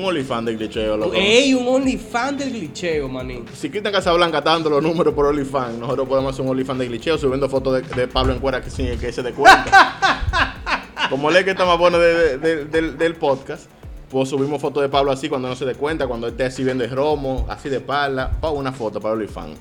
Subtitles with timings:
[0.00, 1.12] Un OnlyFans de glitcheo, loco.
[1.14, 3.44] Ey, un OnlyFans del glitcheo, manín.
[3.54, 6.86] Si Cristian Casablanca está dando los números por OnlyFans, nosotros podemos hacer un OnlyFans de
[6.88, 9.98] glitcheo subiendo fotos de, de Pablo en cuera que, sin que se dé cuenta.
[11.10, 13.68] Como él es que está más bueno de- de- del, del podcast,
[14.08, 16.82] pues subimos fotos de Pablo así cuando no se dé cuenta, cuando esté así viendo
[16.82, 19.58] el romo, así de espalda, pa una foto para OnlyFans.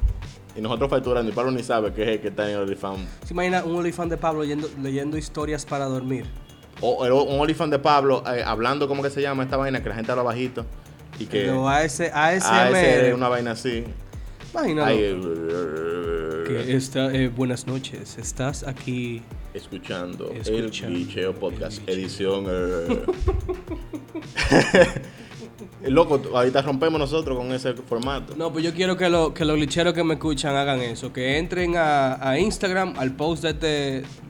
[0.55, 2.99] Y nosotros facturando y Pablo ni sabe que es el que está en el OnlyFans.
[3.25, 6.25] ¿Se imagina un OnlyFans de Pablo leyendo, leyendo historias para dormir?
[6.81, 9.81] O, o un OnlyFans de Pablo eh, hablando, ¿cómo que se llama esta vaina?
[9.83, 10.65] Que la gente habla bajito.
[11.19, 11.47] Y que...
[11.47, 12.75] Lo AS, ASMR.
[12.77, 13.83] ese es una vaina así.
[14.53, 14.95] Imagínalo.
[14.97, 19.21] Eh, Que está, eh, buenas noches, estás aquí.
[19.53, 22.45] escuchando, el Escuchando Glitcheo Podcast, el edición.
[22.49, 23.01] eh.
[25.87, 28.35] Loco, ahorita rompemos nosotros con ese formato.
[28.35, 31.13] No, pues yo quiero que, lo- que los glitcheros que me escuchan hagan eso.
[31.13, 33.67] Que entren a, a Instagram, al post de este,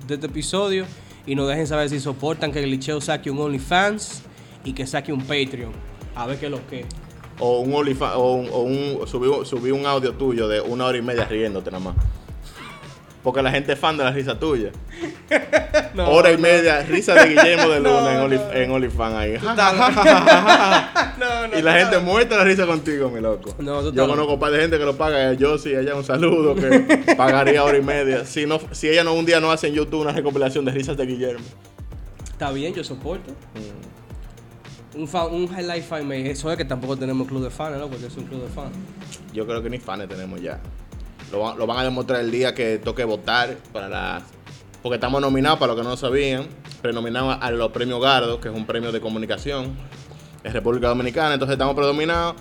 [0.07, 0.85] de este episodio
[1.25, 4.23] y nos dejen saber si soportan que el glitcheo saque un OnlyFans
[4.63, 5.71] y que saque un Patreon.
[6.15, 6.85] A ver qué es lo que.
[7.39, 11.25] O un OnlyFans, o un, subí, subí un audio tuyo de una hora y media
[11.25, 11.95] riéndote nada más.
[13.23, 14.71] Porque la gente es fan de la risa tuya.
[15.93, 16.41] No, hora y no.
[16.43, 19.33] media, risa de Guillermo de Luna No, en, OnlyFans ahí.
[21.19, 21.79] No, no, y la no.
[21.79, 23.55] gente muerta la risa contigo, mi loco.
[23.59, 25.33] No, tú Yo conozco un par de gente que lo paga.
[25.33, 28.23] Yo sí, ella un saludo que pagaría hora y media.
[28.25, 30.95] Si no, si ella no un día no hace en YouTube una recopilación de risas
[30.95, 31.43] de Guillermo.
[32.31, 33.31] Está bien, yo soporto.
[34.95, 34.99] Mm.
[35.01, 37.87] Un, fan, un highlight fan, me- eso es que tampoco tenemos club de fans, ¿no?
[37.87, 38.71] Porque es un club de fans.
[39.33, 40.59] Yo creo que ni fans tenemos ya.
[41.31, 44.23] Lo, va- lo van a demostrar el día que toque votar para las.
[44.81, 46.47] Porque estamos nominados, para los que no lo sabían,
[46.81, 49.75] prenominados a los premios Gardo, que es un premio de comunicación
[50.43, 51.33] en República Dominicana.
[51.33, 52.35] Entonces estamos predominados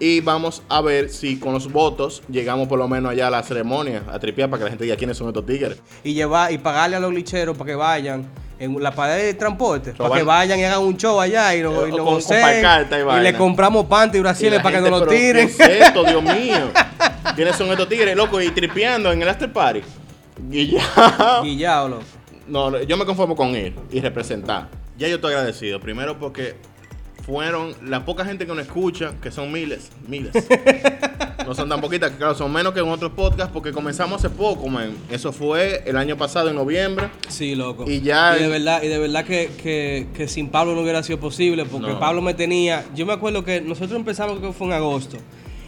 [0.00, 3.42] y vamos a ver si con los votos llegamos por lo menos allá a la
[3.44, 5.80] ceremonia, a tripear para que la gente diga quiénes son estos tigres.
[6.02, 8.26] Y llevar y pagarle a los glitcheros para que vayan
[8.58, 11.62] en la pared de transporte, para van- que vayan y hagan un show allá y,
[11.62, 14.82] nos, Eh, y nos con- con y y le compramos panty y brasiles la para
[14.82, 15.48] que nos lo tiren.
[15.56, 16.70] ¿Qué es esto, Dios mío?
[17.38, 18.42] ¿Quiénes son estos tigres, loco?
[18.42, 19.80] Y tripeando en el after party.
[20.50, 20.66] Y
[21.56, 22.02] ya, loco.
[22.48, 24.68] No, no, yo me conformo con ir y representar.
[24.98, 25.78] Ya yo estoy agradecido.
[25.78, 26.56] Primero porque
[27.24, 30.32] fueron la poca gente que nos escucha, que son miles, miles.
[31.46, 34.30] no son tan poquitas, que claro, son menos que en otros podcasts porque comenzamos hace
[34.34, 34.96] poco, man.
[35.08, 37.08] Eso fue el año pasado, en noviembre.
[37.28, 37.84] Sí, loco.
[37.88, 41.04] Y ya- Y de verdad, y de verdad que, que, que sin Pablo no hubiera
[41.04, 42.00] sido posible, porque No.
[42.00, 42.84] Pablo me tenía.
[42.96, 45.18] Yo me acuerdo que nosotros empezamos, creo que fue en agosto.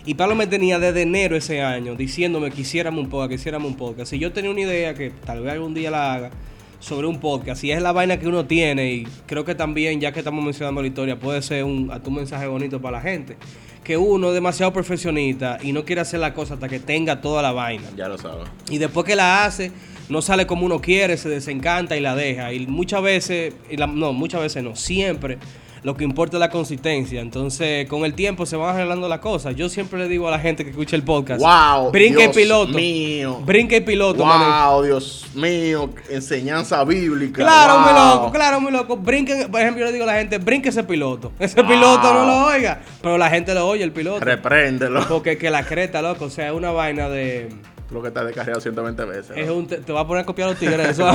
[0.07, 3.71] Y Pablo me tenía desde enero ese año diciéndome que hiciéramos un podcast, que hiciéramos
[3.71, 4.13] un podcast.
[4.13, 6.31] Y yo tenía una idea que tal vez algún día la haga
[6.79, 7.63] sobre un podcast.
[7.65, 8.93] Y es la vaina que uno tiene.
[8.93, 12.47] Y creo que también, ya que estamos mencionando la historia, puede ser un, tu mensaje
[12.47, 13.37] bonito para la gente.
[13.85, 17.43] Que uno es demasiado perfeccionista y no quiere hacer la cosa hasta que tenga toda
[17.43, 17.85] la vaina.
[17.97, 18.49] Ya lo sabes.
[18.71, 19.71] Y después que la hace,
[20.09, 22.53] no sale como uno quiere, se desencanta y la deja.
[22.55, 25.37] Y muchas veces, y la- no, muchas veces no, siempre
[25.83, 27.21] lo que importa es la consistencia.
[27.21, 29.57] Entonces, con el tiempo se van arreglando las cosas.
[29.57, 31.91] Yo siempre le digo a la gente que escucha el podcast: ¡Wow!
[31.91, 32.73] Brinque el Dios piloto.
[32.73, 33.41] mío.
[33.45, 34.25] Brinque el piloto.
[34.25, 34.83] ¡Wow!
[34.83, 35.91] Dios mío.
[36.09, 37.43] Enseñanza bíblica.
[37.43, 37.87] Claro, wow.
[37.87, 38.97] mi loco, claro, mi loco.
[38.97, 41.33] Brinquen, por ejemplo, yo le digo a la gente, brinque ese piloto.
[41.39, 44.21] Ese piloto no lo oiga, pero la gente lo oye, el piloto.
[44.21, 45.07] Repréndelo.
[45.09, 47.49] Porque que la creta, loco, o sea, es una vaina de...
[47.91, 49.33] Lo que está descarriado 120 veces.
[49.37, 50.89] Es un, te, te va a poner a copiar los tigres.
[50.91, 51.11] Eso.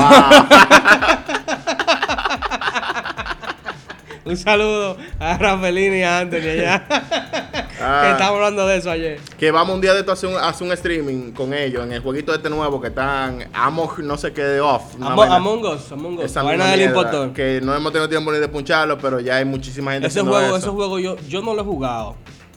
[4.31, 6.85] Un saludo a Rafaelín y a Anthony allá.
[7.77, 8.03] Ah.
[8.05, 9.19] que estábamos hablando de eso ayer.
[9.37, 11.83] Que vamos un día de esto a hacer un, a hacer un streaming con ellos
[11.83, 14.95] en el jueguito este nuevo que están Among no sé qué de off.
[15.01, 16.23] Amo- Among Us, Among Us.
[16.25, 17.33] esa Vaina del impostor.
[17.33, 20.39] Que no hemos tenido tiempo ni de puncharlo, pero ya hay muchísima gente Ese juego,
[20.39, 20.55] eso.
[20.55, 22.15] ese juego yo, yo no lo he jugado.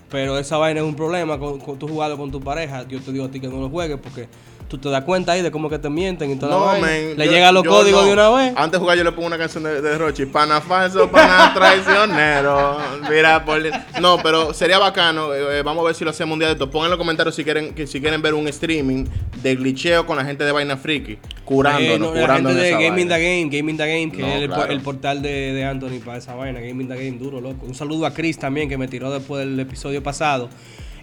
[0.09, 2.87] Pero esa vaina es un problema con, con tú jugando con tu pareja.
[2.87, 4.29] Yo te digo a ti que no lo juegues porque
[4.69, 6.91] tú te das cuenta ahí de cómo que te mienten y toda la No, man,
[7.17, 8.07] Le yo- llegan los yo códigos no.
[8.07, 8.53] de una vez.
[8.57, 12.77] Antes de jugar yo le pongo una canción de, de Rochi, pana falso, pana traicionero.
[13.11, 13.61] Mira, por...
[14.01, 15.33] No, pero sería bacano.
[15.35, 16.71] eh, eh, vamos a ver si lo hacemos un día de esto.
[16.71, 19.07] Pongan en los comentarios si quieren, que, si quieren ver un streaming
[19.43, 21.19] de glitcheo con la gente de Vaina Friki.
[21.45, 23.17] Curándonos, Eh, no, la curándonos gente de esa Gaming vaina.
[23.17, 24.73] the Game, Gaming the Game, que No, es el, por- claro.
[24.73, 27.65] el portal de, de Anthony para esa vaina, Gaming the Game duro, loco.
[27.67, 30.49] Un saludo a Chris también, que me tiró después del episodio pasado.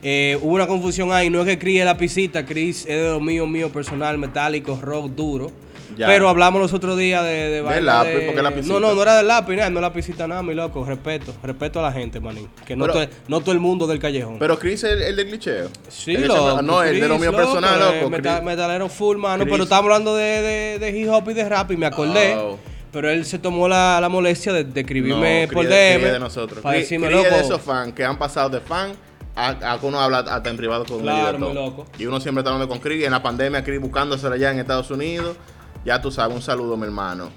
[0.08, 3.10] Eh, hubo una confusión ahí, no es que Chris es la pisita, Chris es de
[3.10, 5.52] lo mío, mío personal, metálico, rock, duro.
[5.98, 6.06] Ya.
[6.08, 8.50] Pero hablamos los otros días de, de vaina lápiz, de- ¿por qué la?
[8.52, 10.84] No, no, no era del lápiz, nada, no la pisita nada, mi loco.
[10.86, 12.50] Respeto, respeto a la gente, manín.
[12.68, 14.38] Que no, Pero- todo, no todo el mundo del callejón.
[14.38, 15.70] Pero Chris es el, el de glitcheo.
[15.88, 16.62] Sí, El loco.
[16.62, 18.10] No, el de lo Chris, mío personal, eh, loco.
[18.12, 18.46] meta- Chris.
[18.46, 19.44] metalero full, mano.
[19.44, 19.52] Chris.
[19.54, 22.36] Pero estábamos hablando de, de, de hip hop y de rap y me acordé.
[22.36, 22.60] Oh.
[22.92, 26.12] Pero él se tomó la, la molestia de, de escribirme No, por de- DM.
[26.12, 26.60] de nosotros.
[26.62, 27.24] Para decirme, loco.
[27.24, 28.92] de esos fans que han pasado de fan
[29.36, 31.86] a, a que uno habla hasta en privado con Claro, y loco.
[32.00, 33.04] Uno siempre está hablando con Chris.
[33.06, 35.36] En la pandemia, Chris buscándosela allá en Estados Unidos.
[35.84, 37.30] Ya tú sabes, un saludo, mi hermano.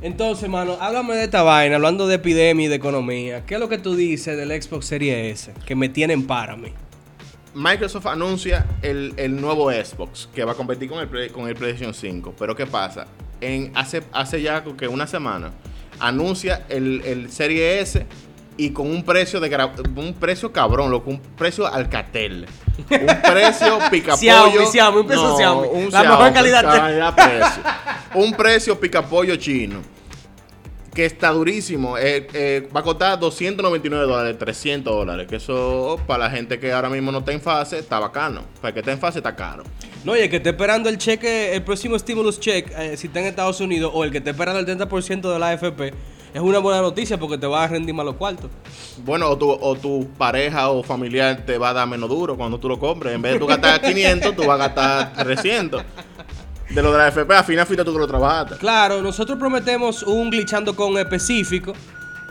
[0.00, 3.46] Entonces, mano, háblame de esta vaina, hablando de epidemia y de economía.
[3.46, 5.54] ¿Qué es lo que tú dices del Xbox Series S?
[5.64, 6.72] Que me tienen para mí.
[7.54, 11.94] Microsoft anuncia el, el nuevo Xbox que va a competir con el, con el PlayStation
[11.94, 12.34] 5.
[12.36, 13.06] Pero ¿qué pasa?
[13.40, 15.52] En, hace, hace ya que una semana
[16.00, 18.06] anuncia el, el Serie S
[18.56, 22.46] y con un precio de un precio cabrón, loco, un precio alcatel.
[22.90, 24.18] Un precio picapollo.
[24.18, 25.68] Xiaomi, Xiaomi, un precio Xiaomi.
[25.72, 27.14] un La mejor calidad.
[27.14, 27.62] precio.
[28.14, 29.80] Un precio picapollo chino.
[30.94, 31.96] Que está durísimo.
[31.96, 35.26] Eh, eh, va a costar 299 dólares, 300 dólares.
[35.26, 38.42] Que eso, para la gente que ahora mismo no está en fase, está bacano.
[38.60, 39.64] Para el que está en fase, está caro.
[40.04, 43.20] No, y el que esté esperando el cheque, el próximo stimulus check, eh, si está
[43.20, 45.94] en Estados Unidos, o el que esté esperando el 30% de la AFP,
[46.34, 48.50] es una buena noticia porque te va a rendir más los cuartos.
[49.04, 52.58] Bueno, o tu, o tu pareja o familiar te va a dar menos duro cuando
[52.58, 53.14] tú lo compres.
[53.14, 55.82] En vez de tú gastar 500, tú vas a gastar 300.
[56.70, 58.56] De lo de la FP, a final fuiste tú que lo trabajaste.
[58.56, 61.74] Claro, nosotros prometemos un glitchando con específico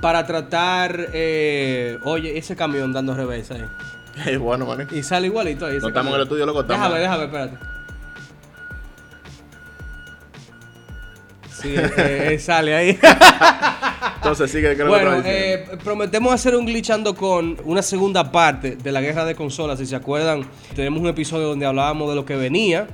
[0.01, 3.65] para tratar, eh, oye, ese camión dando reversa ahí.
[4.25, 4.85] Eh, bueno, man.
[4.91, 5.77] Y sale igualito ahí.
[5.79, 6.59] No estamos en el estudio, loco.
[6.59, 7.70] Estamos Déjame, déjame, espérate.
[11.61, 12.99] Sí, eh, eh, sale ahí.
[14.15, 14.67] Entonces, sigue.
[14.67, 15.73] ¿qué es lo que bueno, diciendo?
[15.73, 19.79] eh, prometemos hacer un glitchando con una segunda parte de la guerra de consolas.
[19.79, 22.87] Si se acuerdan, tenemos un episodio donde hablábamos de lo que venía,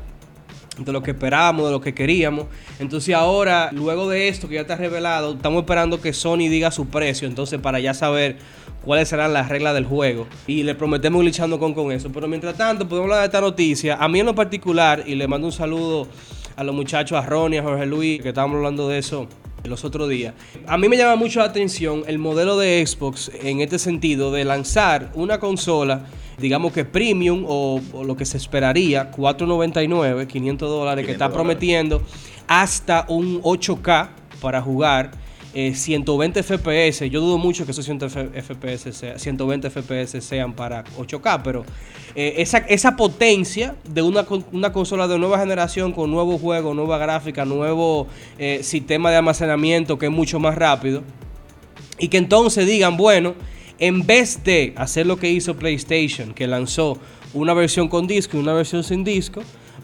[0.78, 2.46] de lo que esperábamos, de lo que queríamos.
[2.80, 6.88] Entonces ahora, luego de esto que ya está revelado, estamos esperando que Sony diga su
[6.88, 7.28] precio.
[7.28, 8.38] Entonces para ya saber
[8.84, 10.28] cuáles serán las reglas del juego.
[10.48, 12.10] Y le prometemos glitchando con, con eso.
[12.12, 13.96] Pero mientras tanto, podemos hablar de esta noticia.
[13.96, 16.08] A mí en lo particular, y le mando un saludo
[16.57, 19.27] a los muchachos, a Ronnie, a Jorge Luis, que estábamos hablando de eso
[19.63, 20.33] los otros días.
[20.65, 24.45] A mí me llama mucho la atención el modelo de Xbox en este sentido de
[24.45, 26.06] lanzar una consola,
[26.38, 31.25] digamos que premium o, o lo que se esperaría, 499, 500 dólares, que 500 está
[31.27, 31.36] dólares.
[31.36, 32.01] prometiendo
[32.48, 34.10] hasta un 8K
[34.42, 35.12] para jugar.
[35.54, 38.00] Eh, 120 FPS, yo dudo mucho que esos 100
[38.34, 41.66] FPS sea- 120 FPS sean para 8K, pero
[42.16, 46.98] eh, esa, potencia de una, con- una consola de nueva generación con nuevos juegos, nueva
[46.98, 48.08] gráfica, nuevo
[48.38, 51.04] eh, sistema de almacenamiento que es mucho más rápido,
[52.00, 53.34] y que entonces digan, bueno,
[53.80, 56.98] en vez de hacer lo que hizo PlayStation, que lanzó
[57.34, 59.42] una versión con disco y una versión sin disco,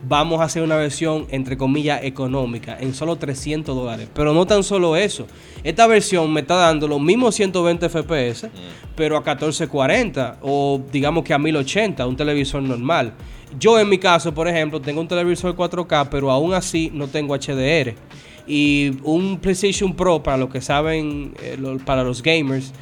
[0.07, 4.07] vamos a hacer una versión, entre comillas, económica, en solo 300 dólares.
[4.13, 5.25] Pero no tan solo eso.
[5.63, 8.49] Esta versión me está dando los mismos 120 FPS,
[8.95, 13.13] pero a 1440 o digamos que a 1080, un televisor normal.
[13.59, 17.35] Yo en mi caso, por ejemplo, tengo un televisor 4K, pero aún así no tengo
[17.35, 17.95] HDR.
[18.45, 22.73] Y un PlayStation Pro, para los que saben, eh, lo- para los gamers,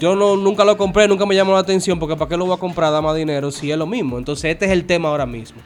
[0.00, 2.54] yo no, nunca lo compré, nunca me llamó la atención, porque ¿para qué lo voy
[2.54, 2.90] a comprar?
[2.90, 4.16] Da más dinero si es lo mismo.
[4.18, 5.60] Entonces, este es el tema ahora mismo.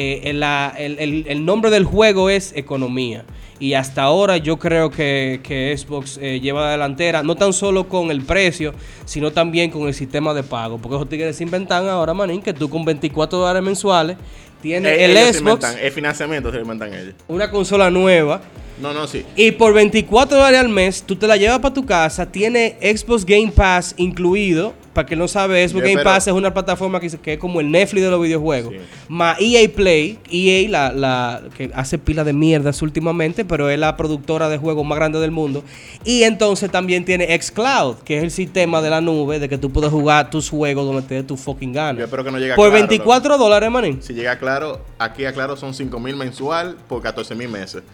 [0.00, 3.24] Eh, el, la- el- el- el nombre del juego es economía.
[3.58, 7.88] Y hasta ahora yo creo que, que Xbox eh, lleva la delantera, no tan solo
[7.88, 8.72] con el precio,
[9.04, 10.78] sino también con el sistema de pago.
[10.78, 14.16] Porque esos tigres inventan ahora, manín, que tú con 24 dólares mensuales
[14.62, 17.14] tienes Eh, el Xbox, el financiamiento se inventan ellos.
[17.26, 18.40] una consola nueva.
[18.80, 19.24] No, no, sí.
[19.34, 23.24] Y por 24 dólares al mes, tú te la llevas para tu casa, tiene Xbox
[23.24, 24.74] Game Pass incluido.
[24.98, 27.60] Para que no sabe, Xbox Yo Game Pass es una plataforma que, que es como
[27.60, 28.72] el Netflix de los videojuegos.
[28.72, 28.80] Sí.
[29.06, 33.96] Más EA Play, EA, la, la que hace pila de mierdas últimamente, pero es la
[33.96, 35.62] productora de juegos más grande del mundo.
[36.04, 39.70] Y entonces también tiene xCloud, que es el sistema de la nube de que tú
[39.70, 42.02] puedes jugar tus juegos donde te dé tu fucking Yo gana.
[42.02, 43.92] espero que no llegue a Por Claro, 24 dólares, manín.
[43.92, 44.04] loco.
[44.04, 47.84] Si llega claro, aquí a claro son 5 mil mensual por 14 mil meses.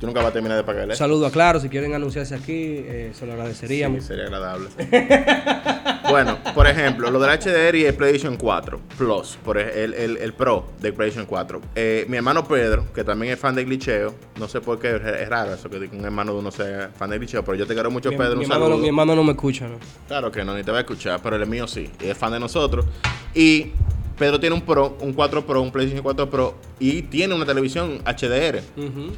[0.00, 0.96] Tú nunca vas a terminar de pagarle.
[0.96, 4.00] Saludo a Claro, si quieren anunciarse aquí, eh, se lo agradeceríamos.
[4.00, 4.68] Sí, sería agradable.
[6.10, 10.32] bueno, por ejemplo, lo del HDR y el PlayStation 4 Plus, por el, el, el
[10.32, 11.60] Pro de PlayStation 4.
[11.74, 15.28] Eh, mi hermano Pedro, que también es fan de glitcheo, no sé por qué, es,
[15.28, 17.90] raro eso que un hermano de uno sea fan de glitcheo, pero yo te quiero
[17.90, 18.76] mucho, Mi, Pedro, mi un hermano, saludo.
[18.78, 19.76] no- mi hermano no me escucha, ¿no?
[20.08, 21.90] Claro que no, ni te va a escuchar, pero el mío sí.
[22.00, 22.86] Y es fan de nosotros.
[23.34, 23.72] Y
[24.18, 28.00] Pedro tiene un Pro, un 4 Pro, un PlayStation 4 Pro y tiene una televisión
[28.06, 28.62] HDR.
[28.78, 29.12] Ujú.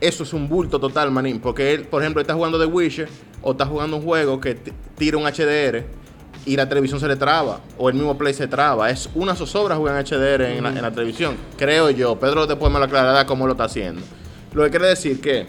[0.00, 1.40] Eso es un bulto total, manín.
[1.40, 3.08] Porque él, por ejemplo, está jugando The Witcher
[3.42, 4.54] o está jugando un juego que
[4.96, 5.84] tira un HDR
[6.44, 7.60] y la televisión se le traba.
[7.78, 8.90] O el mismo Play se traba.
[8.90, 11.36] Es una zozobra jugar en HDR en, la, en la televisión.
[11.56, 12.18] Creo yo.
[12.18, 14.02] Pedro después me lo aclarará cómo lo está haciendo.
[14.52, 15.46] Lo que quiere decir que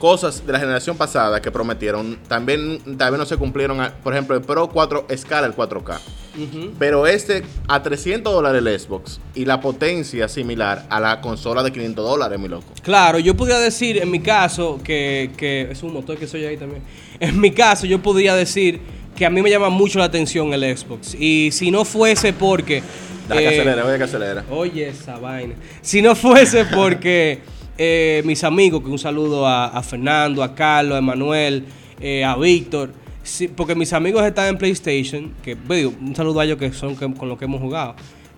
[0.00, 3.80] cosas de la generación pasada que prometieron también, también no se cumplieron.
[3.80, 6.00] a- por ejemplo, el Pro 4 escala el 4K.
[6.36, 6.70] Ujú.
[6.78, 11.70] Pero este a 300 dólares el Xbox y la potencia similar a la consola de
[11.70, 12.64] 500 dólares, mi loco.
[12.82, 16.56] Claro, yo podría decir en mi caso que, que es un motor que soy ahí
[16.56, 16.82] también.
[17.20, 18.80] En mi caso, yo podría decir
[19.14, 21.14] que a mí me llama mucho la atención el Xbox.
[21.14, 22.82] Y si no fuese porque.
[23.28, 24.44] Dale que eh, acelera, oye que acelera.
[24.50, 25.54] Oye, esa vaina.
[25.82, 27.40] Si no fuese porque
[27.82, 31.64] eh, mis amigos, que un saludo a, a Fernando, a Carlos, a Emanuel,
[31.98, 32.90] eh, a Víctor,
[33.22, 36.94] sí, porque mis amigos están en PlayStation, que digo, un saludo a ellos que son
[36.94, 37.94] que- con los que hemos jugado.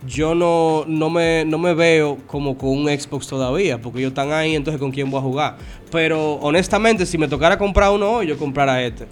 [0.06, 4.30] Yo no, no, me, no me veo como con un Xbox todavía, porque ellos están
[4.32, 5.56] ahí, entonces con quién voy a jugar.
[5.90, 9.06] Pero honestamente, si me tocara comprar uno hoy, yo comprara este.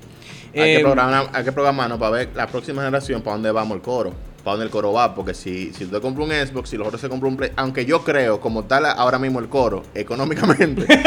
[0.55, 3.77] Hay, Eh, que programar, hay que programarnos para ver la próxima generación para dónde vamos
[3.77, 4.13] el coro.
[4.45, 5.15] Para dónde el coro va.
[5.15, 7.51] Porque si, si tú te compras un Xbox y los otros se compran un Play.
[7.57, 10.87] Aunque yo creo, como tal ahora mismo el coro, económicamente.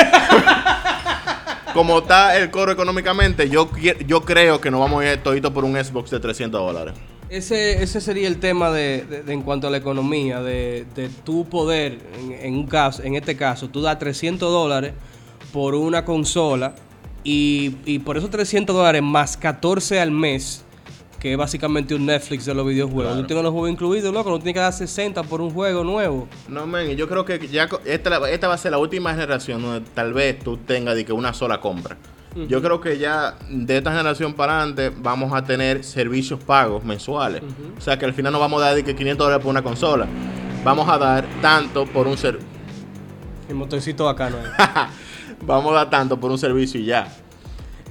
[1.73, 3.69] como está el coro económicamente, yo,
[4.05, 6.93] yo creo que nos vamos a ir todito por un Xbox de 300 dólares.
[7.29, 11.97] Ese, ese sería el tema de, en cuanto a la economía, de, de tu poder,
[12.19, 14.93] en, en un caso, en este caso, tú das 300 dólares
[15.51, 16.75] por una consola
[17.23, 20.63] y, y por esos 300 dólares más 14 al mes,
[21.23, 23.13] que es básicamente un Netflix de los videojuegos.
[23.13, 23.21] Claro.
[23.21, 26.27] Tú tienes los juegos incluidos, loco, no tienes que dar 60 por un juego nuevo.
[26.49, 29.89] No, men, yo creo que ya esta, esta va a ser la última generación donde
[29.93, 31.95] tal vez tú tengas de que una sola compra.
[32.49, 37.41] Yo creo que ya de esta generación para adelante vamos a tener servicios pagos mensuales.
[37.77, 39.61] O sea que al final no vamos a dar de que 500 dólares por una
[39.61, 40.07] consola.
[40.65, 42.37] Vamos a dar tanto por un ser
[43.47, 44.35] El motorcito bacano.
[44.39, 44.87] ahí.
[45.41, 47.07] vamos a dar tanto por un servicio y ya.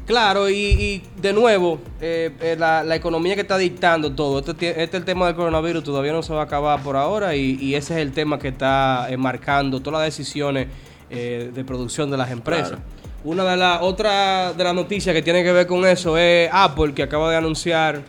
[0.07, 4.53] Claro, y, y de nuevo, eh, eh, la, la economía que está dictando todo, este,
[4.55, 7.37] tie- este es el tema del coronavirus, todavía no se va a acabar por ahora
[7.37, 10.69] y, y ese es el tema que está eh, marcando todas las decisiones
[11.11, 12.69] de producción de las empresas.
[12.71, 12.83] Claro.
[13.25, 16.95] Una de las otras de las noticias que tiene que ver con eso es Apple,
[16.95, 18.01] que acaba de anunciar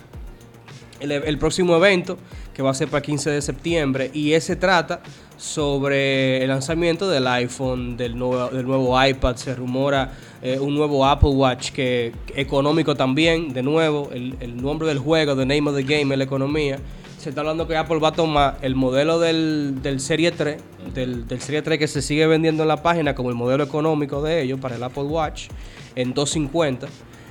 [1.02, 2.18] el, el próximo evento,
[2.54, 5.02] que va a ser para el 15 de septiembre, y ese trata
[5.38, 11.06] sobre el lanzamiento del iPhone, del nuevo, del nuevo iPad, se rumora eh, un nuevo
[11.06, 15.76] Apple Watch que económico también, de nuevo, el, el nombre del juego, the name of
[15.76, 16.80] the game es la economía.
[17.18, 20.62] Se está hablando que Apple va a tomar el modelo del, del Serie 3,
[20.94, 24.22] del, del Serie 3 que se sigue vendiendo en la página como el modelo económico
[24.22, 25.48] de ellos para el Apple Watch,
[25.96, 26.88] en 250.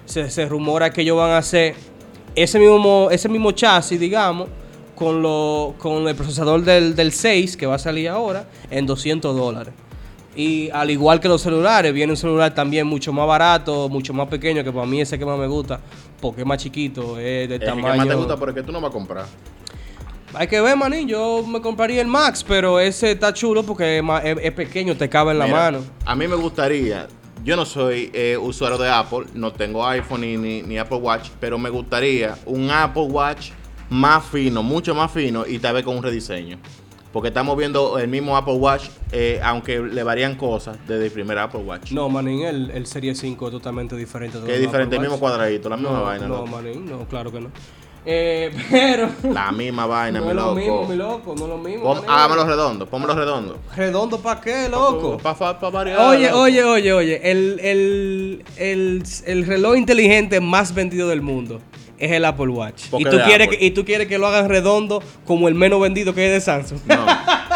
[0.07, 1.75] Se, se rumora que ellos van a hacer
[2.35, 4.49] ese mismo, ese mismo chasis, digamos,
[5.03, 9.35] con, lo, con el procesador del, del 6 que va a salir ahora en 200
[9.37, 9.75] dólares.
[10.37, 14.29] Y al igual que los celulares, viene un celular también mucho más barato, mucho más
[14.29, 15.81] pequeño, que para mí ese que más me gusta,
[16.21, 17.93] porque es más chiquito, es el tamaño...
[17.93, 19.27] que más te gusta porque tú no vas a comprar.
[20.35, 24.03] Hay que ver, manín, yo me compraría el Max, pero ese está chulo porque es,
[24.03, 25.79] más- es- es pequeño, te cabe en la Mira, mano.
[26.07, 27.07] A mí me gustaría,
[27.45, 31.29] yo no soy eh, usuario de Apple, no tengo iPhone ni, ni, ni Apple Watch,
[31.39, 33.51] pero me gustaría un Apple Watch
[33.93, 36.59] más fino, mucho más fino y tal vez con un rediseño.
[37.13, 41.39] Porque estamos viendo el mismo Apple Watch, eh, aunque le varían cosas desde el primer
[41.39, 41.93] Apple Watch.
[41.93, 44.39] No, manín, el, el Serie 5 es totalmente diferente.
[44.47, 45.21] que es diferente, el mismo Watch.
[45.21, 46.27] cuadradito, la misma no, vaina.
[46.27, 46.47] No, loco.
[46.47, 47.51] manín, no, claro que no.
[48.07, 49.11] Eh, pero...
[49.31, 50.55] La misma vaina, no mi es lo loco.
[50.57, 51.83] mismo, mi loco, no es lo mismo.
[51.85, 53.59] Pon- hágamelo redondo, pónmelo redondo.
[53.77, 55.19] ¿Redondo para qué, loco?
[55.19, 56.01] Para variar.
[56.01, 56.41] Oye, loco.
[56.41, 61.61] oye, oye, oye, el, el, el, el reloj inteligente más vendido del mundo
[61.99, 62.85] es el Apple Watch.
[62.91, 63.59] Porque Y tú, quieres Apple.
[63.59, 66.41] que, y tú quieres que lo hagan redondo como el menos vendido que es de
[66.41, 66.81] Samsung.
[66.87, 67.07] No.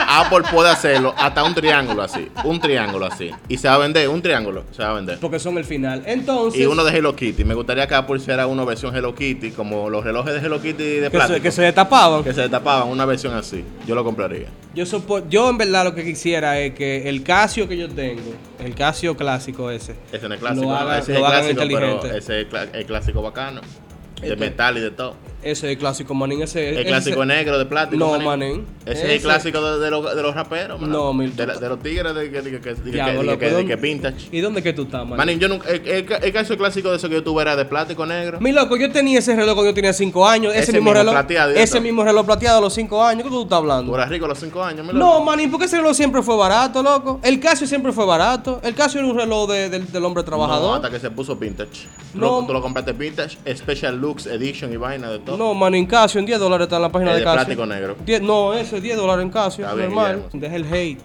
[0.09, 2.28] Apple puede hacerlo hasta un triángulo así.
[2.45, 3.31] Un triángulo así.
[3.49, 5.19] Y se va a vender, un triángulo se va a vender.
[5.21, 6.05] Porque son el final.
[6.07, 7.45] Entonces, Y uno de Hello Kitty.
[7.45, 10.85] Me gustaría que Apple hiciera una versión Hello Kitty, como los relojes de Hello Kitty
[10.85, 11.37] de que, plástico.
[11.37, 12.23] se, que se destapaban.
[12.25, 13.64] que se destapaban, una versión así.
[13.87, 14.47] Yo lo compraría.
[14.75, 14.85] Yo,
[15.28, 19.16] yo en verdad lo que quisiera es que el Casio que yo tengo, el Casio
[19.16, 23.23] clásico ese, Ese no es clásico, ese es el clásico, pero ese es el clásico
[23.23, 23.61] bacano.
[24.21, 25.15] De Este- metal y de todo.
[25.50, 27.99] Ese es el clásico manín, ese El ese- clásico negro de plástico.
[27.99, 28.26] No, manín.
[28.26, 28.67] manín.
[28.85, 30.93] Ese, es el clásico de, de los, de los raperos, manín.
[30.93, 31.61] No, Milton.
[31.61, 33.67] de, los tigres de que, de que, de que, Diablo, de loco, que- de ¿dónde-
[33.69, 34.29] que vintage.
[34.33, 35.17] ¿Y dónde que tú estás, manín?
[35.17, 37.65] Manín, yo nunca, el, el, el caso clásico de eso que yo tuve era de
[37.65, 38.41] plástico negro.
[38.41, 40.55] Mi loco, yo tenía ese reloj cuando yo tenía 5 años.
[40.55, 41.12] Ese, mismo, reloj.
[41.15, 43.23] plateado, ¿y ese mismo reloj plateado a los 5 años.
[43.25, 43.95] ¿Qué tú estás Tú hablando?
[43.95, 45.25] eras rico a los 5 años, mi No, loco.
[45.25, 47.21] manín, porque ese reloj siempre fue barato, loco.
[47.23, 48.61] El Casio siempre fue barato.
[48.62, 50.76] El Casio era un reloj de- del- del hombre No, trabajador.
[50.76, 51.87] hasta que se puso vintage.
[52.12, 52.41] Tú, No.
[52.41, 55.36] lo, tú lo compraste vintage, special looks, edition y vaina de todo.
[55.37, 57.37] No, manín, Casio en 10 dólares está en la página El de de Casio.
[57.38, 57.97] plástico negro.
[58.05, 60.25] 10 no, ese 10 dólares en Casio, bien, normal.
[60.33, 61.00] Deja el hate.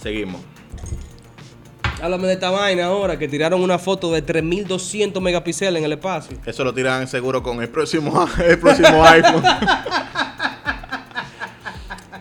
[0.00, 0.40] Seguimos.
[2.02, 6.36] Háblame de esta vaina ahora, que tiraron una foto de 3200 megapíxeles en el espacio.
[6.44, 9.42] Eso lo tiran seguro con el próximo, el próximo iPhone.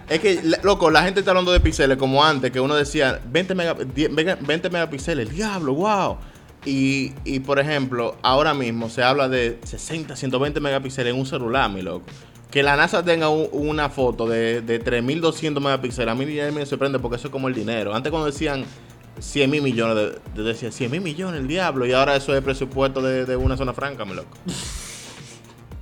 [0.07, 3.55] es que, loco, la gente está hablando de píxeles como antes, que uno decía 20,
[3.55, 6.17] mega- 10 mega- 20 megapíxeles, diablo, wow.
[6.65, 7.09] Y,
[7.41, 12.05] por ejemplo, ahora mismo se habla de 60, 120 megapíxeles en un celular, mi loco.
[12.49, 16.65] Que la NASA tenga un- una foto de, de 3200 megapíxeles, a mí ya me
[16.65, 17.93] sorprende porque eso es como el dinero.
[17.93, 18.63] Antes cuando decían
[19.19, 22.37] 100 mil millones, de, de- decía 100 mil millones, el diablo, y ahora eso es
[22.37, 24.37] el presupuesto de, de una zona franca, mi loco.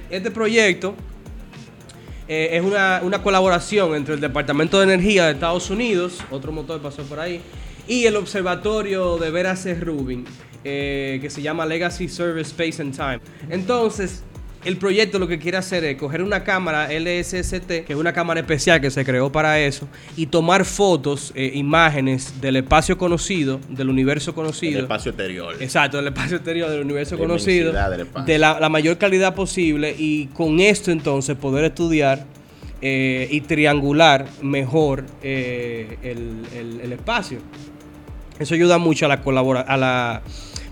[0.10, 0.94] Este proyecto
[2.28, 6.82] eh, es una, una colaboración entre el Departamento de Energía de Estados Unidos, otro motor
[6.82, 7.42] pasó por ahí,
[7.88, 9.74] y el observatorio de Vera C.
[9.76, 10.26] Rubin,
[10.64, 13.20] eh, que se llama Legacy Service Space and Time.
[13.50, 14.24] Entonces,
[14.64, 18.42] el proyecto lo que quiere hacer es coger una cámara LSST, que es una cámara
[18.42, 23.90] especial que se creó para eso, y tomar fotos, eh, imágenes del espacio conocido, del
[23.90, 24.78] universo conocido.
[24.78, 25.56] El espacio exterior.
[25.60, 29.96] Exacto, del espacio exterior, del universo La conocido, del de la, la mayor calidad posible
[29.98, 32.26] y con esto entonces poder estudiar
[32.84, 37.40] eh, y triangular mejor eh, el, el- el espacio.
[38.40, 40.22] Eso ayuda mucho a la colaboración, a la,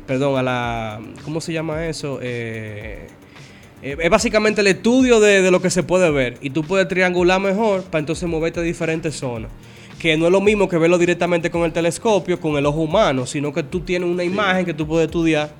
[0.09, 2.17] perdón, a la, ¿cómo se llama eso?
[2.19, 3.05] Eh,
[3.83, 6.87] eh, es básicamente el estudio de, de lo que se puede ver y tú puedes
[6.87, 9.51] triangular mejor para entonces moverte a diferentes zonas.
[9.99, 13.27] Que no es lo mismo que verlo directamente con el telescopio, con el ojo humano,
[13.27, 15.51] sino que tú tienes una imagen que tú puedes estudiar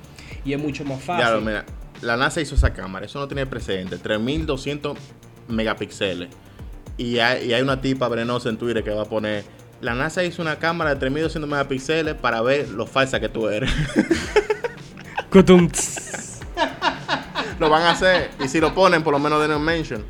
[0.44, 1.26] y es mucho más fácil.
[1.26, 1.64] Claro, mira,
[2.02, 4.98] la NASA hizo esa cámara, eso no tiene precedente, 3200
[5.46, 6.28] megapíxeles.
[6.96, 9.44] Y hay, y hay una tipa venenosa en Twitter que va a poner,
[9.80, 13.70] la NASA hizo una cámara de 3200 megapíxeles para ver lo falsa que tú eres.
[17.58, 20.02] Lo van a hacer, y si lo ponen, por lo menos den un mention.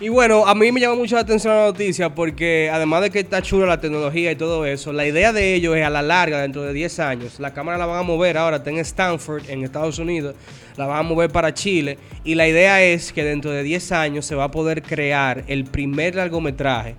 [0.00, 3.20] Y bueno, a mí me llama mucho la atención la noticia porque además de que
[3.20, 6.40] está chula la tecnología y todo eso, la idea de ellos es a la larga,
[6.40, 9.64] dentro de 10 años, la cámara la van a mover ahora, está en Stanford, en
[9.64, 10.34] Estados Unidos,
[10.76, 14.26] la van a mover para Chile y la idea es que dentro de 10 años
[14.26, 16.96] se va a poder crear el primer largometraje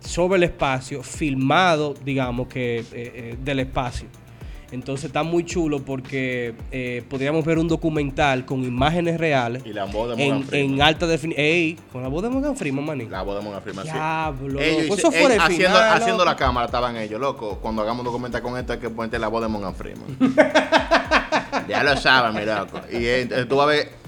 [0.00, 4.06] sobre el espacio, filmado, digamos que, eh, eh, del espacio.
[4.70, 9.84] Entonces está muy chulo porque eh, podríamos ver un documental con imágenes reales Y la
[9.84, 10.74] voz de Morgan en, Freeman.
[10.76, 11.44] en alta definición.
[11.44, 13.04] Ey, con la voz de Morgan Freeman, maní.
[13.04, 13.92] La voz de Morgan Freeman, sí.
[13.92, 17.58] Diablo, Ellos loco, hice- eso eh, el haciendo, final, haciendo la cámara estaban ellos, loco.
[17.60, 20.06] Cuando hagamos un documental con esto hay que ponerte la voz de Morgan Freeman.
[21.68, 22.80] ya lo saben, mi loco.
[22.90, 24.01] Y eh, entonces tú vas a ver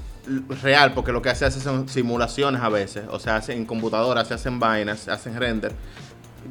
[0.62, 3.04] real, porque lo que hace es son simulaciones a veces.
[3.11, 5.72] O sea, hacen en computadoras, se hacen vainas, se hacen render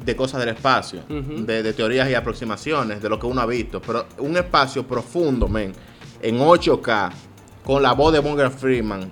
[0.04, 3.80] de cosas del espacio, de teorías y aproximaciones, de lo que uno ha visto.
[3.80, 5.72] Pero un espacio profundo, men,
[6.20, 7.12] en 8K,
[7.64, 9.10] con la voz de Morgan Freeman,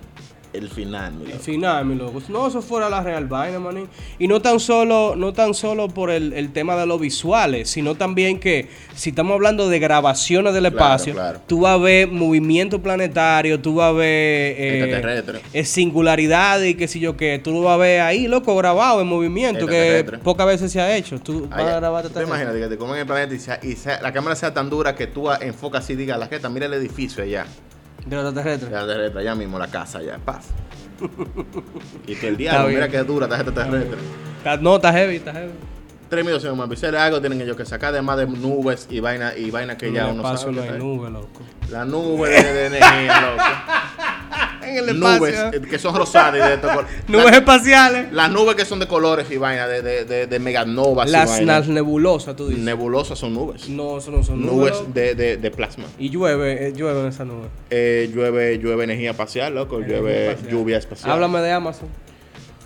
[0.52, 1.42] el final, mi El loco.
[1.42, 2.22] final, mi loco.
[2.28, 3.86] No, eso fuera la real vaina, maní.
[4.18, 7.94] Y no tan solo, no tan solo por el, el tema de los visuales, sino
[7.94, 11.40] también que si estamos hablando de grabaciones del Claro, espacio, claro.
[11.46, 16.86] tú vas a ver movimiento planetario, tú vas a ver eh, eh, singularidad y qué
[16.88, 20.46] sé yo qué, tú lo vas a ver ahí, loco, grabado en movimiento, que pocas
[20.46, 21.18] veces se ha hecho.
[21.18, 23.72] Tú vas a grabar ¿Tú te imaginas que te comen el planeta y, sea- y
[23.76, 26.74] sea- la cámara sea tan dura que tú enfocas y digas, la jeta, mira el
[26.74, 27.46] edificio allá.
[28.06, 28.70] De los extraterrestres.
[28.72, 30.48] Ya terrestre, allá mismo, la casa allá, paz.
[32.06, 33.98] y que el diablo, mira que dura esta jeta terrestre.
[34.38, 35.52] Está- No, está heavy, está heavy.
[36.08, 39.50] Tres mil doscientos megapíxeles, algo tienen ellos que sacar, además de nubes y vaina, y
[39.50, 40.60] vaina que ya uno sabe.
[40.60, 40.78] está ahí.
[40.78, 41.40] nube, loco.
[41.70, 43.42] La nube de, de energía, loco.
[44.64, 46.56] En el Nubes eh, que son rosadas y de
[47.08, 48.12] Nubes la- espaciales.
[48.12, 51.30] Las nubes que son de colores y vaina, de, de, de, de meganovas y Las,
[51.30, 51.58] vaina.
[51.58, 52.62] las nebulosas, tú dices.
[52.62, 53.68] Nebulosas son nubes.
[53.68, 54.74] no, eso no son nubes.
[54.80, 55.84] Nubes de, de, de plasma.
[55.98, 57.48] Y llueve, eh, llueve en esa nube.
[57.70, 59.80] Eh, llueve, llueve energía espacial, loco.
[59.80, 60.50] Llueve Espacial.
[60.52, 61.10] lluvia espacial.
[61.12, 61.88] Háblame de Amazon.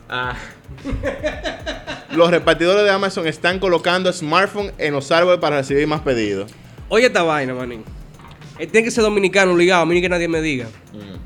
[0.08, 0.36] Ah.
[2.12, 6.52] los repartidores de Amazon están colocando smartphones en los árboles para recibir más pedidos.
[6.88, 7.82] Oye esta vaina, manín.
[8.58, 10.66] Eh, Tiene que ser dominicano obligado, a mí ni que nadie me diga.
[10.94, 11.16] Eh,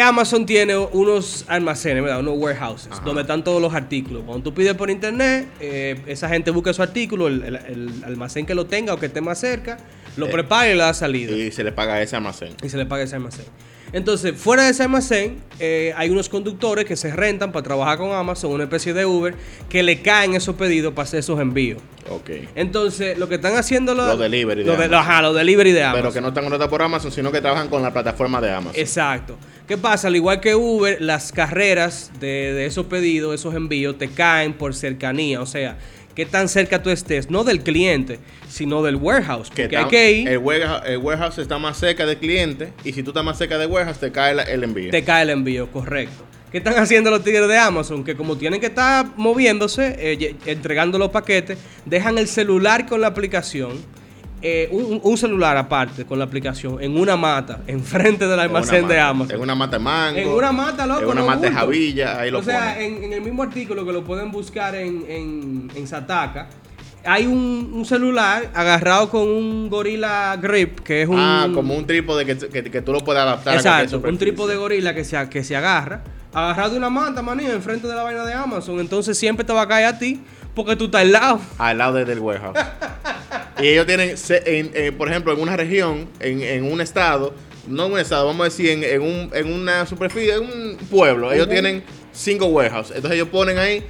[0.00, 2.20] Amazon tiene unos almacenes, ¿verdad?
[2.20, 3.02] Unos warehouses, Ajá.
[3.04, 4.22] donde están todos los artículos.
[4.24, 8.46] Cuando tú pides por internet, eh, esa gente busca su artículo, el, el- el almacén
[8.46, 9.78] que lo tenga o que esté más cerca,
[10.16, 11.32] lo Eh, prepara y le da salida.
[11.36, 12.54] Y se le paga ese almacén.
[12.62, 13.44] y se le paga ese almacén.
[13.94, 18.10] Entonces, fuera de ese almacén, eh, hay unos conductores que se rentan para trabajar con
[18.12, 19.34] Amazon, una especie de Uber,
[19.68, 21.82] que le caen esos pedidos para hacer esos envíos.
[22.08, 22.30] Ok.
[22.54, 24.94] Entonces, lo que están haciendo los, Los delivery de los Amazon.
[24.94, 26.00] Ajá, los delivery de Amazon.
[26.00, 28.80] Pero que no están contratados por Amazon, sino que trabajan con la plataforma de Amazon.
[28.80, 29.36] Exacto.
[29.68, 30.08] ¿Qué pasa?
[30.08, 34.74] Al igual que Uber, las carreras de, de esos pedidos, esos envíos, te caen por
[34.74, 35.40] cercanía.
[35.40, 35.78] O sea,
[36.14, 39.50] qué tan cerca tú estés, no del cliente, sino del warehouse.
[39.50, 43.02] Que hay que ir, el, warehouse, el warehouse está más cerca del cliente y si
[43.02, 44.90] tú estás más cerca del warehouse te cae la- el envío.
[44.90, 46.24] te cae el envío, correcto.
[46.50, 48.04] ¿Qué están haciendo los tigres de Amazon?
[48.04, 53.06] Que como tienen que estar moviéndose, eh, entregando los paquetes, dejan el celular con la
[53.06, 53.78] aplicación,
[54.42, 58.96] eh, un, un celular aparte con la aplicación, en una mata, enfrente del almacén de
[58.96, 59.08] mata.
[59.08, 59.36] Amazon.
[59.36, 60.18] En una mata de mango.
[60.18, 61.00] En una mata, loco.
[61.02, 63.86] En una no mata de javilla, ahí lo O sea, en, en el mismo artículo
[63.86, 66.48] que lo pueden buscar en, en, en Sataka,
[67.04, 71.16] hay un, un celular agarrado con un gorila grip, que es un...
[71.18, 74.18] Ah, como un trípode que, que, que tú lo puedes adaptar a Exacto, un superficie.
[74.26, 77.94] trípode de gorila que se, que se agarra, agarrado de una manta, maní, enfrente de
[77.94, 78.78] la vaina de Amazon.
[78.78, 80.20] Entonces siempre te va a caer a ti
[80.54, 81.40] porque tú estás al lado.
[81.58, 82.58] al lado de- del warehouse.
[83.60, 87.34] y ellos tienen, se- en- en, por ejemplo, en una región, en, en un estado,
[87.66, 90.76] no en un estado, vamos a decir, en, en, un, en una superficie, en un
[90.90, 92.96] pueblo, ellos tienen cinco warehouses.
[92.96, 93.84] Entonces ellos ponen ahí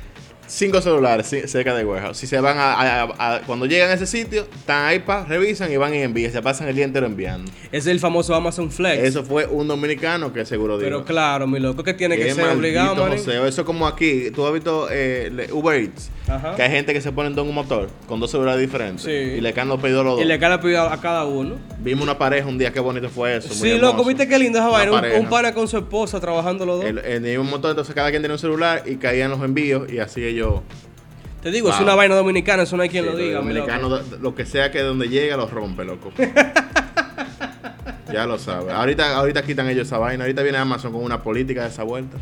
[0.47, 2.17] cinco celulares cerca del warehouse.
[2.19, 5.73] Si se van a, a- a- cuando llegan a ese sitio, están ahí pa, revisan
[5.73, 6.31] y van y envían.
[6.33, 7.51] Se pasan el día entero enviando.
[7.71, 9.03] Es el famoso Amazon Flex.
[9.03, 10.85] Eso fue un dominicano que seguro dijo.
[10.89, 13.47] Pero claro, mi loco, que tiene que ser obligado, joseo.
[13.47, 16.55] Eso como aquí, tú has visto eh, Uber Eats, Ajá.
[16.55, 19.11] que hay gente que se pone en un motor con dos celulares diferentes Sí.
[19.11, 20.27] y le caen los pedidos a los Y dos.
[20.29, 21.57] le cae la pidió a cada uno.
[21.79, 23.49] Vimos una pareja un día, qué bonito fue eso.
[23.49, 23.93] muy Sí, hermoso.
[23.93, 24.93] loco, viste qué lindo esa vaina.
[24.93, 26.85] Un, un pana con su esposa trabajando los dos.
[26.85, 29.91] El- en el mismo motor, entonces cada quien tenía un celular y caían los envíos
[29.93, 30.61] y así ellos.
[31.43, 33.35] Te digo, es una vaina dominicana, eso no hay quien Sí, lo diga.
[33.41, 33.49] loco.
[33.49, 36.13] dominicanos, lo- lo que sea que donde llega, los rompe, loco.
[38.13, 38.73] ya lo sabes.
[38.73, 40.25] Ahorita, ahorita quitan ellos esa vaina.
[40.25, 42.17] Ahorita viene Amazon con una política de esa vuelta.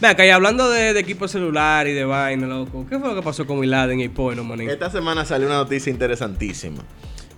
[0.00, 3.14] Ve acá, y hablando de, de equipo celular y de vaina, loco, ¿qué fue lo
[3.14, 4.68] que pasó con Bin Laden y Porno, manín?
[4.68, 6.82] Esta semana salió una noticia interesantísima.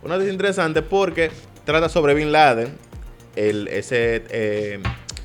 [0.03, 1.31] Una noticia interesante porque
[1.65, 2.75] trata sobre Bin Laden,
[3.37, 4.81] el, ese, eh,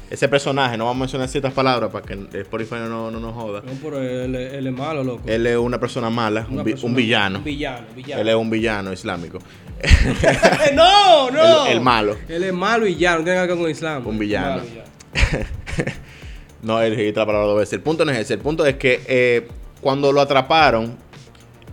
[0.10, 0.78] ese personaje.
[0.78, 3.62] No vamos a mencionar ciertas palabras para que el Spotify no, no nos joda.
[3.66, 5.24] No, pero él, él es malo, loco.
[5.26, 7.38] Él es una persona mala, Una un, persona- un villano.
[7.40, 8.22] Un villano, villano.
[8.22, 9.40] Él es un villano islámico.
[10.76, 11.66] no, no.
[11.66, 12.16] El- el malo.
[12.30, 14.08] Él es malo y ya, no tiene nada que ver con el Islam.
[14.08, 14.62] Un villano.
[14.64, 14.84] Malo
[16.62, 17.74] no, él dijiste la palabra dos veces.
[17.74, 18.34] El punto no es ese.
[18.36, 19.48] El punto es que eh,
[19.82, 20.96] cuando lo atraparon,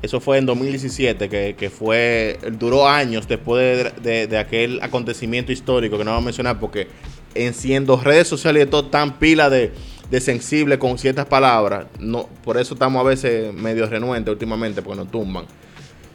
[0.03, 5.53] eso fue en 2017, que, que fue, duró años después de, de- de aquel acontecimiento
[5.53, 6.89] histórico que no vamos a mencionar porque
[7.35, 9.73] en siendo redes sociales y todo tan pila de,
[10.11, 14.99] de sensible con ciertas palabras, no, por eso estamos a veces medio renuentes últimamente porque
[15.01, 15.45] nos tumban.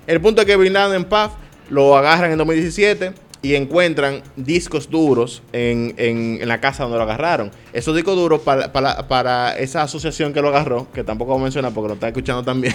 [0.08, 1.32] El punto es que Bin Laden Puff
[1.70, 7.04] lo agarran en 2017 y encuentran discos duros en, en- en la casa donde lo
[7.04, 7.52] agarraron.
[7.74, 11.44] Esos discos duros para, para- para esa asociación que lo agarró, que tampoco voy a
[11.44, 12.74] mencionar porque lo está escuchando también,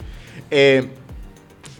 [0.50, 0.88] eh,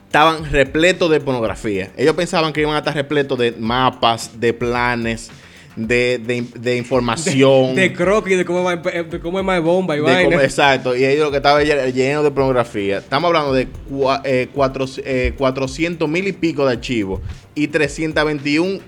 [0.06, 1.90] estaban repletos de pornografía.
[1.96, 5.30] Ellos pensaban que iban a estar repletos de mapas, de planes,
[5.76, 7.74] de, de- de información.
[7.74, 10.24] De croquis, de cómo, de cómo es más bomba y vaina.
[10.24, 12.98] cómo- exacto, y ellos lo que estaba lle- lleno de pornografía.
[12.98, 17.20] Estamos hablando de cua- eh, cuatro- eh, 400 mil y pico de archivos
[17.54, 18.80] y 321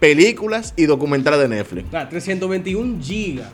[0.00, 1.86] películas y documentales de Netflix.
[1.92, 3.48] Ah, 321 gigas.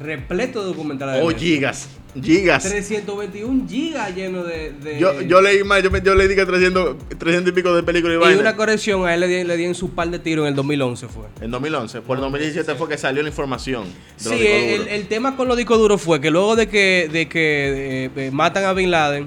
[0.00, 1.16] Repleto de documentales.
[1.16, 1.42] de Oh, Netflix.
[1.50, 1.88] gigas,
[2.22, 2.62] gigas.
[2.64, 4.72] 321 gigas lleno de.
[4.72, 7.82] de- Yo, yo leí más, yo, yo le di que 300, 300 y pico de
[7.82, 8.40] películas y, y vaina.
[8.40, 10.54] una corrección, a él le di, le di en su par de tiros en el
[10.56, 11.24] 2011 fue.
[11.40, 13.84] En 2011, por el 2017 fue que salió la información.
[14.16, 18.04] Sí, el, el tema con los discos duros fue que luego de que, de que
[18.06, 19.26] eh, eh, matan a Bin Laden,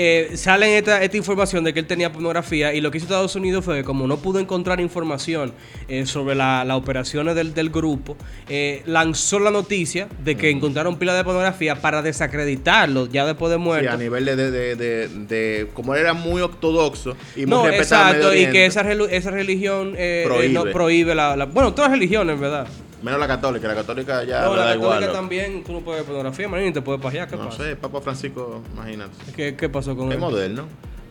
[0.00, 3.34] eh, sale esta, esta información de que él tenía pornografía y lo que hizo Estados
[3.34, 5.52] Unidos fue que como no pudo encontrar información
[5.88, 8.16] eh, sobre la- las operaciones del, del grupo,
[8.48, 13.56] eh, lanzó la noticia de que encontraron pila de pornografía para desacreditarlo ya después de
[13.56, 13.90] Sí, muerto.
[13.90, 17.66] a nivel de, de, de, de- de- como él era muy ortodoxo y muy no,
[17.66, 20.48] respetado exacto, Medio y que esa, esa religión eh, eh, Prohíbe.
[20.54, 22.68] no prohíbe la, la- Bueno, todas las religiones, ¿verdad?
[23.02, 25.12] Menos la católica, la católica ya no, la da católica igual.
[25.12, 27.64] también, tú no puedes pornografía, man, y te puedes pajear, ¿qué No pasa?
[27.64, 29.12] sé, Papa Francisco, imagínate.
[29.36, 30.20] ¿Qué, qué pasó con Es él?
[30.20, 30.64] moderno.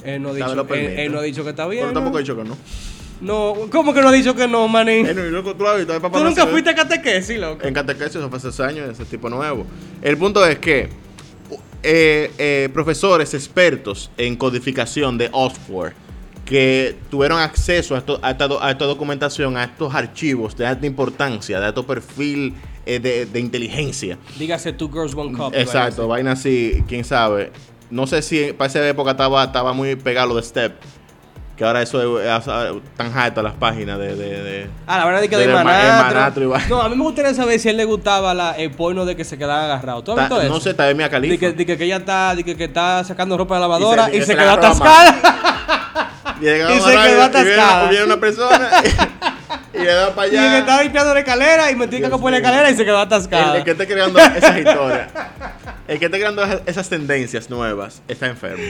[0.03, 1.83] Él no, ha dicho, él, él no ha dicho que está bien.
[1.83, 2.19] Pero tampoco ¿no?
[2.19, 2.57] he dicho que no.
[3.19, 5.05] No, ¿cómo que no ha dicho que no, manín?
[5.07, 7.65] Eh, no, loco, tú nunca fuiste a catequesis, loco.
[7.65, 9.65] En catequesis, eso fue hace años, ese tipo nuevo.
[10.01, 10.89] El punto es que
[11.83, 15.93] eh, eh, profesores expertos en codificación de Oxford
[16.47, 20.85] que tuvieron acceso a, esto- a esta, a esta documentación, a estos archivos de alta
[20.87, 22.55] importancia, de alto perfil
[22.85, 24.17] eh, de, de inteligencia.
[24.39, 25.51] Dígase Two Girls One Cup.
[25.53, 27.51] Exacto, vaina así, quién sabe.
[27.89, 30.73] No sé si para esa época estaba, estaba muy pegado lo de Step.
[31.57, 32.45] Que ahora eso es, es-
[32.95, 35.63] tan alto las páginas de- de- de, Ah, la verdad es que De de, ma-
[35.63, 36.49] Manatro.
[36.51, 36.59] de.
[36.69, 39.15] No, a mí me gustaría saber si a él le gustaba la, el porno de
[39.15, 40.03] que se quedaban agarrados.
[40.03, 40.53] ¿Tú has Ta- visto eso?
[40.53, 41.31] no sé, vez Mia Khalifa.
[41.31, 44.07] Di que, di que, ella está, di que, que está sacando ropa de la lavadora
[44.13, 45.41] Y y se- se, y se quedó la agarró atascada.
[46.41, 47.89] Llegaba Y se quedó radio, y viene, atascada.
[47.89, 48.69] viene una persona
[49.73, 50.57] y, y le da para y que allá.
[50.59, 53.57] estaba limpiando la escalera y Dios caco por la escalera y se quedó atascada.
[53.57, 55.09] el que esté creando esas historias,
[55.87, 58.63] el que esté creando esas- tendencias nuevas, está enfermo.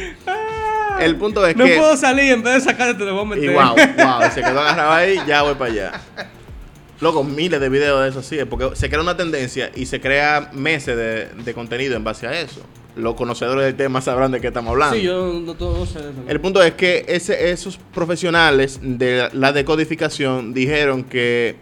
[1.00, 1.76] El punto es no que.
[1.76, 3.44] puedo salir, en vez de sacarte te lo voy a meter.
[3.44, 5.92] Y wow, wow, y se quedó agarrado ahí, ya voy para allá.
[7.00, 10.50] Loco, miles de videos de eso sí, porque se crea una tendencia y se crea
[10.54, 12.62] meses de, de contenido en base a eso.
[12.98, 14.96] Los conocedores del tema sabrán de qué estamos hablando.
[14.96, 16.00] Sí, yo no, no sé.
[16.28, 21.56] El punto es que ese- esos profesionales de la decodificación dijeron que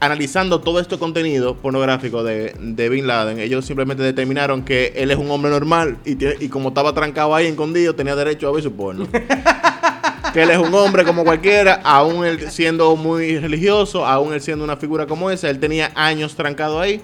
[0.00, 5.16] analizando todo este contenido pornográfico de, de Bin Laden, ellos simplemente determinaron que él es
[5.16, 8.62] un hombre normal y, tiene- y como estaba trancado ahí escondido, tenía derecho a ver
[8.62, 9.08] su porno.
[10.32, 14.62] que él es un hombre como cualquiera, aún él siendo muy religioso, aún él siendo
[14.62, 17.00] una figura como esa, él tenía años trancado ahí.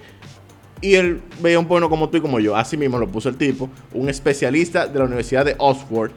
[0.85, 2.55] Y él veía un porno como tú y como yo.
[2.55, 3.71] Así mismo lo puso el tipo.
[3.95, 6.11] Un especialista de la Universidad de Oxford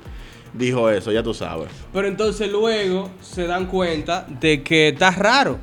[0.51, 1.69] dijo eso, ya tú sabes.
[1.93, 5.57] Pero entonces luego se dan cuenta de que está raro.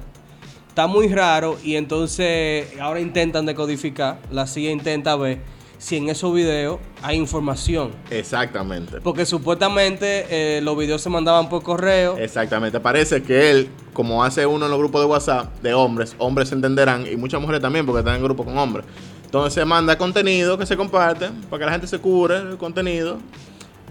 [0.69, 4.21] Está muy raro y entonces ahora intentan decodificar.
[4.31, 5.41] La CIA intenta ver
[5.85, 7.91] si en esos videos hay información.
[8.09, 9.03] Exactamente.
[9.03, 12.17] Porque supuestamente eh, los videos se mandaban por correo.
[12.17, 12.81] Exactamente.
[12.81, 16.55] Parece que él, como hace uno en los grupos de WhatsApp de hombres, hombres se
[16.55, 18.87] entenderán, y muchas mujeres también, porque están en grupo con hombres.
[19.27, 23.19] Entonces se manda contenido que se comparte para que la gente se cure el contenido.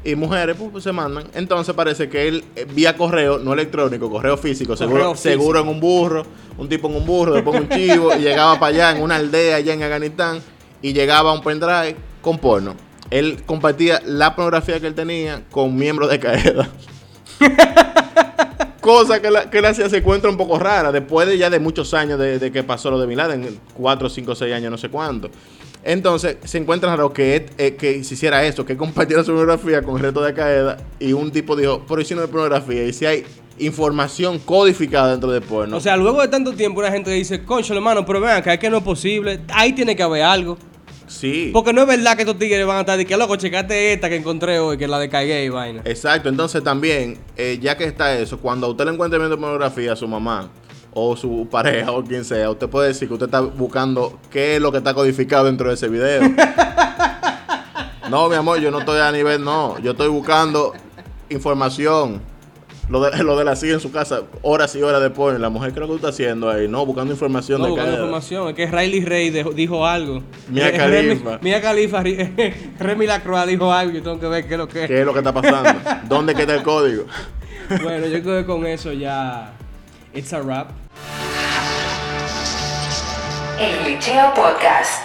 [0.04, 1.26] Y mujeres pues, pues, se mandan.
[1.36, 5.32] Entonces parece que él eh, vía correo, no electrónico, correo físico, seguro, Correo físico.
[5.32, 6.26] seguro en un burro,
[6.58, 9.58] un tipo en un burro, después un chivo, y llegaba para allá en una aldea
[9.58, 10.42] allá en Afganistán
[10.84, 12.76] y llegaba a un pendrive con porno.
[13.10, 16.70] Él compartía la pornografía que él tenía con miembros de Qaeda.
[18.82, 21.94] Cosa que, la, que hacía se encuentra un poco rara, después de ya de muchos
[21.94, 24.90] años de, de que pasó lo de Bin Laden, 4, 5, 6 años, no sé
[24.90, 25.30] cuánto.
[25.86, 29.96] Entonces, se encuentra raro que, eh, que se hiciera esto, que compartiera su pornografía con
[29.96, 32.84] el resto de Qaeda y un tipo dijo, ¿y si no es pornografía?
[32.84, 33.26] Y si hay
[33.60, 35.78] información codificada dentro de porno.
[35.78, 38.60] O sea, luego de tanto tiempo una gente dice, concho, hermano, pero vean que es
[38.60, 39.42] que no es posible.
[39.54, 40.58] Ahí tiene que haber algo.
[41.14, 41.52] Sí.
[41.54, 44.10] Porque no es verdad que estos tigres van a estar de que loco, checate esta
[44.10, 45.82] que encontré hoy, que es la de Cagué y vaina.
[45.86, 49.96] Exacto, entonces también, eh, ya que está eso, cuando usted le encuentre viendo pornografía a
[49.96, 50.50] su mamá
[50.94, 54.62] o su pareja o quien sea, usted puede decir que usted está buscando qué es
[54.62, 56.22] lo que está codificado dentro de ese video.
[58.10, 60.74] no, mi amor, yo no estoy a nivel, no, yo estoy buscando
[61.30, 62.33] información.
[62.94, 65.40] Lo de, lo de la sigue en su casa, horas y horas después.
[65.40, 66.68] La mujer, ¿qué es lo que tú estás haciendo ahí?
[66.68, 68.50] No, buscando información No, de buscando información.
[68.50, 70.22] Es que Riley Rey dijo algo.
[70.48, 70.78] Mia Eh.
[71.18, 73.94] Remy- Mia Khalifa, Ri- Remy Lacroix dijo algo.
[73.94, 74.88] Yo tengo que ver qué es lo que es.
[74.88, 75.74] ¿Qué es lo que está pasando?
[76.08, 77.06] ¿Dónde queda el código?
[77.82, 79.54] Bueno, yo creo que con eso ya.
[80.14, 80.68] It's a wrap.
[83.60, 85.02] El Glitcheo Podcast.